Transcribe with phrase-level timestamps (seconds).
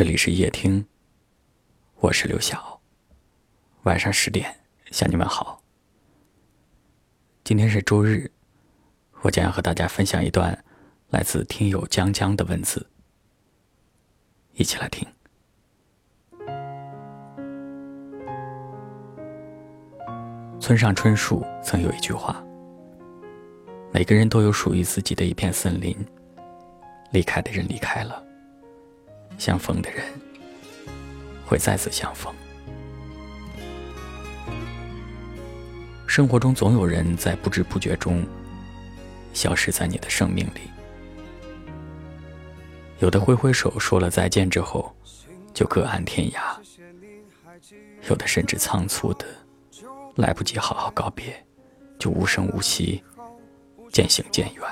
[0.00, 0.86] 这里是夜听，
[1.96, 2.80] 我是刘晓。
[3.82, 4.50] 晚上十点
[4.90, 5.62] 向你们好。
[7.44, 8.32] 今天是周日，
[9.20, 10.58] 我将要和大家分享一段
[11.10, 12.88] 来自听友江江的文字，
[14.54, 15.06] 一起来听。
[20.58, 22.42] 村上春树曾有一句话
[23.92, 25.94] ：“每个人都有属于自己的一片森林，
[27.10, 28.28] 离开的人离开了。”
[29.40, 30.04] 相逢的人
[31.46, 32.30] 会再次相逢。
[36.06, 38.22] 生活中总有人在不知不觉中
[39.32, 40.60] 消失在你的生命里，
[42.98, 44.94] 有的挥挥手说了再见之后
[45.54, 46.58] 就各安天涯，
[48.10, 49.24] 有的甚至仓促的
[50.16, 51.42] 来不及好好告别，
[51.98, 53.02] 就无声无息
[53.90, 54.64] 渐行渐远。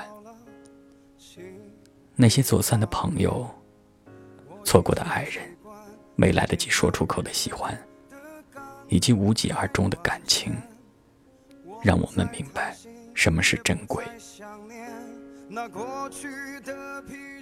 [2.15, 3.49] 那些走散的朋友。
[4.69, 5.43] 错过的爱人，
[6.15, 7.75] 没来得及说出口的喜欢，
[8.87, 10.55] 以及无疾而终的感情，
[11.81, 12.77] 让我们明白
[13.15, 14.05] 什么是珍贵。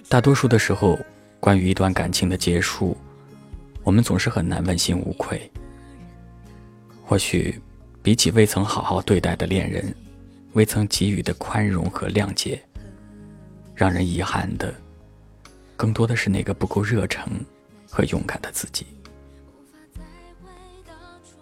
[0.08, 0.98] 大多数的时候，
[1.38, 2.96] 关于一段感情的结束，
[3.82, 5.52] 我们总是很难问心无愧。
[7.04, 7.60] 或许，
[8.02, 9.94] 比起未曾好好对待的恋人，
[10.54, 12.58] 未曾给予的宽容和谅解，
[13.74, 14.72] 让人遗憾的。
[15.78, 17.32] 更多的是那个不够热诚
[17.88, 18.84] 和勇敢的自己。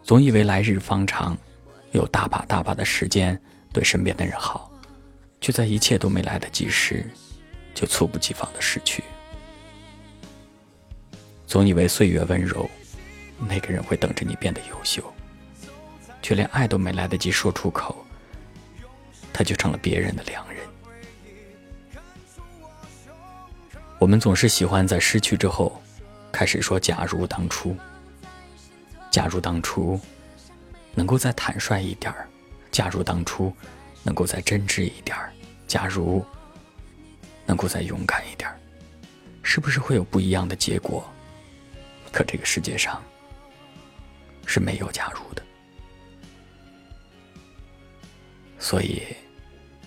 [0.02, 1.34] 总以为来日方长，
[1.92, 3.40] 有大把大把的时间
[3.72, 4.70] 对身边的人好，
[5.40, 7.08] 却在一切都没来得及时，
[7.74, 9.02] 就猝不及防的失去。
[11.46, 12.68] 总以为岁月温柔，
[13.48, 15.02] 那个人会等着你变得优秀，
[16.20, 18.04] 却连爱都没来得及说出口，
[19.32, 20.62] 他就成了别人的良人。
[23.98, 25.80] 我们总是喜欢在失去之后，
[26.30, 27.74] 开始说“假如当初”。
[29.10, 29.98] 假如当初
[30.94, 32.28] 能够再坦率一点儿，
[32.70, 33.50] 假如当初
[34.02, 35.32] 能够再真挚一点儿，
[35.66, 36.22] 假如
[37.46, 38.60] 能够再勇敢一点儿，
[39.42, 41.02] 是不是会有不一样的结果？
[42.12, 43.02] 可这个世界上
[44.44, 45.42] 是没有假如的。
[48.58, 49.02] 所以，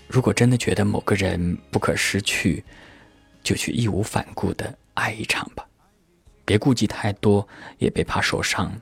[0.08, 2.64] 如果真的觉得某个人不可失去，
[3.44, 5.68] 就去义无反顾的爱一场吧，
[6.46, 8.80] 别顾忌太多，也别怕受伤。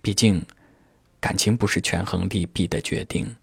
[0.00, 0.44] 毕竟，
[1.20, 3.36] 感情不是权衡利弊的决定，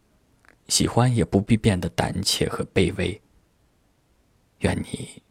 [0.68, 3.22] 喜欢也不必变得胆怯和卑微。
[4.60, 5.22] 愿你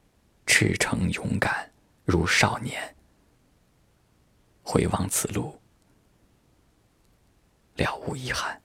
[0.47, 1.71] 赤诚勇敢
[2.05, 2.95] 如少年，
[4.63, 5.59] 回望此路，
[7.77, 8.61] 了无遗憾。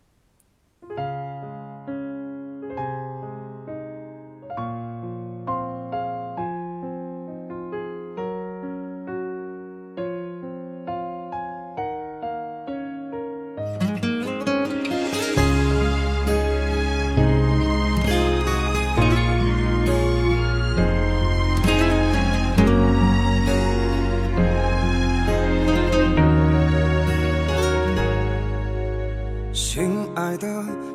[29.72, 30.48] 亲爱的，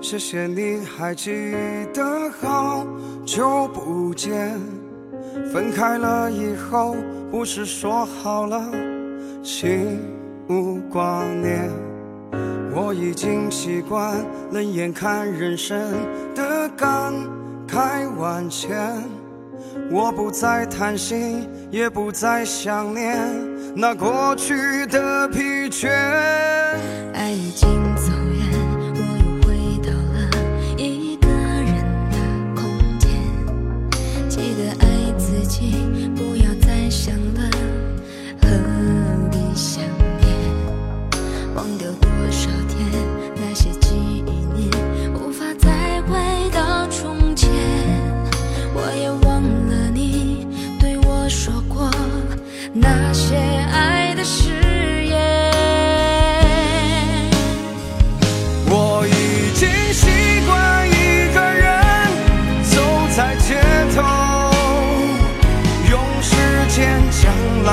[0.02, 1.30] 谢谢你还记
[1.94, 2.84] 得好
[3.24, 4.58] 久不见。
[5.52, 6.96] 分开了以后，
[7.30, 8.60] 不是说好了
[9.44, 10.00] 心
[10.48, 11.70] 无挂念。
[12.74, 14.16] 我已经习惯
[14.50, 15.80] 冷眼看人生
[16.34, 17.14] 的感
[17.68, 18.76] 慨万千。
[19.88, 23.24] 我不再贪心，也不再想念
[23.76, 25.88] 那过去的疲倦。
[27.14, 28.10] 爱已经走
[36.16, 36.33] 不。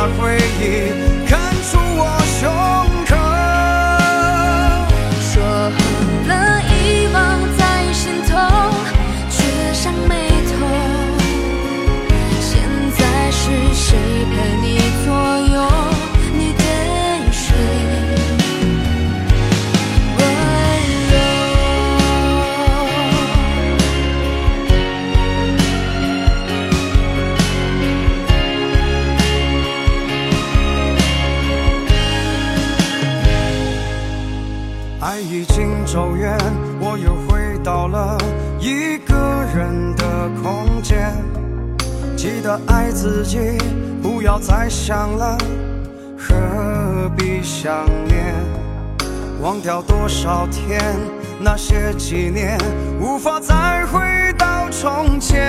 [0.10, 1.21] 回忆。
[35.32, 36.38] 已经走远，
[36.82, 38.18] 我又回到了
[38.60, 39.16] 一个
[39.56, 41.10] 人的空间。
[42.18, 43.58] 记得爱自己，
[44.04, 45.38] 不要再想了，
[46.18, 48.36] 何必想念？
[49.42, 50.82] 忘掉多少天，
[51.40, 52.58] 那些纪念，
[53.00, 54.02] 无法再回
[54.38, 55.48] 到从前。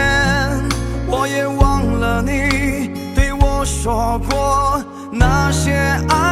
[1.08, 4.80] 我也忘了你对我说过
[5.10, 5.72] 那些
[6.08, 6.31] 爱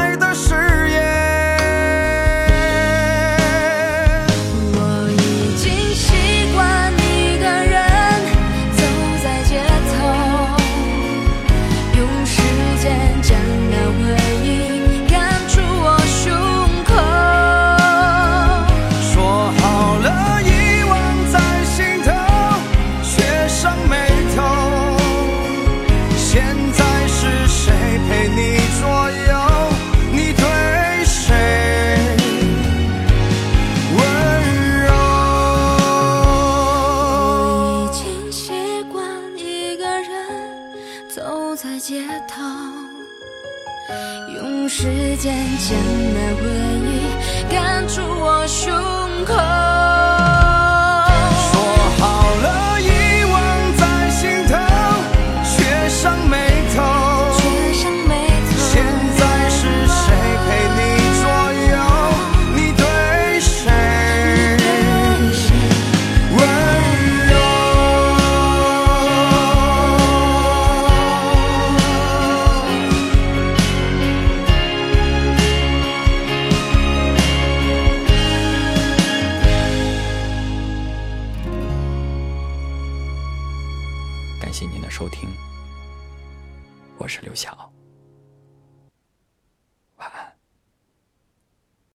[41.14, 42.40] 走在街头，
[44.32, 44.84] 用时
[45.16, 45.76] 间将
[46.14, 46.42] 那回
[46.86, 48.72] 忆赶出我胸
[49.24, 49.89] 口。
[84.60, 85.26] 谢谢您的收听。
[86.98, 87.79] 我是刘晓。